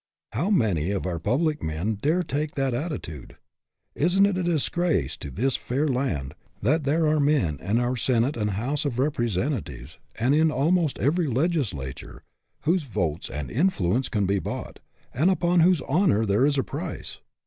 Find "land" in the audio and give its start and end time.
5.87-6.33